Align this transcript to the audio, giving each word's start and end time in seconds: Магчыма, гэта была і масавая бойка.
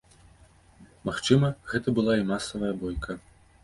Магчыма, 1.11 1.53
гэта 1.75 1.87
была 2.01 2.19
і 2.23 2.27
масавая 2.35 2.77
бойка. 2.85 3.23